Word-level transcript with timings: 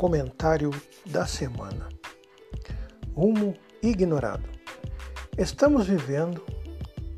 Comentário 0.00 0.70
da 1.04 1.26
semana. 1.26 1.86
Rumo 3.14 3.52
ignorado. 3.82 4.48
Estamos 5.36 5.88
vivendo 5.88 6.42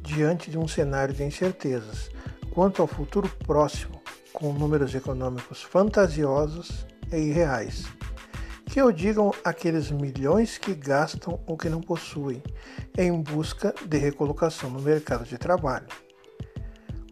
diante 0.02 0.50
de 0.50 0.58
um 0.58 0.66
cenário 0.66 1.14
de 1.14 1.22
incertezas 1.22 2.10
quanto 2.50 2.82
ao 2.82 2.88
futuro 2.88 3.28
próximo, 3.46 4.02
com 4.32 4.52
números 4.52 4.96
econômicos 4.96 5.62
fantasiosos 5.62 6.84
e 7.12 7.18
irreais. 7.18 7.84
Que 8.66 8.82
o 8.82 8.90
digam 8.90 9.32
aqueles 9.44 9.92
milhões 9.92 10.58
que 10.58 10.74
gastam 10.74 11.38
o 11.46 11.56
que 11.56 11.68
não 11.68 11.80
possuem 11.80 12.42
em 12.98 13.12
busca 13.22 13.72
de 13.86 13.96
recolocação 13.96 14.68
no 14.68 14.80
mercado 14.80 15.24
de 15.24 15.38
trabalho. 15.38 15.86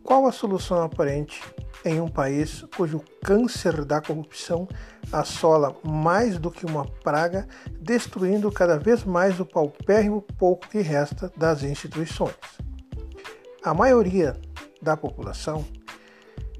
Qual 0.02 0.26
a 0.26 0.32
solução 0.32 0.82
aparente 0.82 1.40
em 1.84 2.00
um 2.00 2.08
país 2.08 2.64
cujo 2.76 3.02
câncer 3.24 3.84
da 3.84 4.00
corrupção 4.00 4.68
assola 5.12 5.76
mais 5.82 6.38
do 6.38 6.50
que 6.50 6.66
uma 6.66 6.84
praga, 6.84 7.46
destruindo 7.80 8.50
cada 8.52 8.78
vez 8.78 9.04
mais 9.04 9.40
o 9.40 9.46
paupérrimo 9.46 10.22
pouco 10.38 10.68
que 10.68 10.80
resta 10.80 11.32
das 11.36 11.62
instituições. 11.62 12.34
A 13.62 13.74
maioria 13.74 14.36
da 14.80 14.96
população 14.96 15.64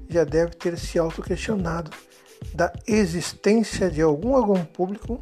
já 0.09 0.23
deve 0.23 0.51
ter 0.51 0.77
se 0.77 0.99
autoquestionado 0.99 1.91
da 2.53 2.71
existência 2.87 3.89
de 3.89 4.01
algum 4.01 4.33
órgão 4.33 4.63
público 4.65 5.19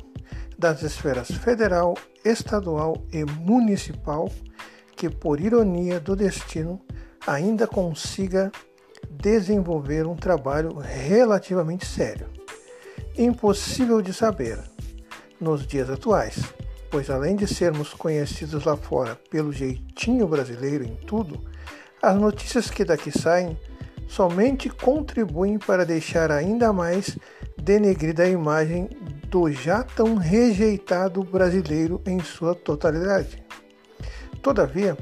das 0.57 0.81
esferas 0.81 1.29
federal, 1.29 1.95
estadual 2.25 2.97
e 3.13 3.23
municipal 3.23 4.29
que, 4.95 5.09
por 5.09 5.39
ironia 5.39 5.99
do 5.99 6.15
destino, 6.15 6.81
ainda 7.25 7.67
consiga 7.67 8.51
desenvolver 9.09 10.07
um 10.07 10.15
trabalho 10.15 10.77
relativamente 10.77 11.85
sério. 11.85 12.27
Impossível 13.17 14.01
de 14.01 14.13
saber 14.13 14.59
nos 15.39 15.65
dias 15.65 15.89
atuais, 15.89 16.39
pois 16.89 17.09
além 17.09 17.35
de 17.35 17.47
sermos 17.47 17.93
conhecidos 17.93 18.65
lá 18.65 18.75
fora 18.75 19.15
pelo 19.29 19.51
jeitinho 19.51 20.27
brasileiro 20.27 20.83
em 20.83 20.95
tudo, 20.95 21.43
as 22.01 22.15
notícias 22.15 22.69
que 22.69 22.85
daqui 22.85 23.11
saem 23.11 23.57
somente 24.07 24.69
contribuem 24.69 25.59
para 25.59 25.85
deixar 25.85 26.31
ainda 26.31 26.73
mais 26.73 27.17
denegrida 27.61 28.23
a 28.23 28.29
imagem 28.29 28.89
do 29.27 29.51
já 29.51 29.83
tão 29.83 30.15
rejeitado 30.15 31.23
brasileiro 31.23 32.01
em 32.05 32.19
sua 32.19 32.55
totalidade. 32.55 33.43
Todavia, 34.41 34.97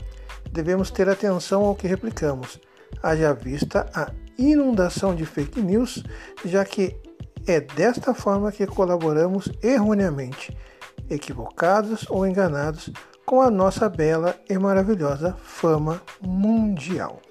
devemos 0.51 0.91
ter 0.91 1.07
atenção 1.07 1.63
ao 1.63 1.75
que 1.75 1.87
replicamos, 1.87 2.59
haja 3.01 3.33
vista 3.33 3.85
a 3.93 4.11
inundação 4.37 5.15
de 5.15 5.25
fake 5.25 5.61
news, 5.61 6.03
já 6.45 6.63
que 6.63 6.95
é 7.47 7.59
desta 7.59 8.13
forma 8.13 8.51
que 8.51 8.67
colaboramos 8.67 9.49
erroneamente, 9.63 10.55
equivocados 11.09 12.05
ou 12.09 12.27
enganados 12.27 12.91
com 13.25 13.41
a 13.41 13.49
nossa 13.49 13.89
bela 13.89 14.35
e 14.49 14.57
maravilhosa 14.57 15.35
fama 15.41 16.01
mundial. 16.21 17.21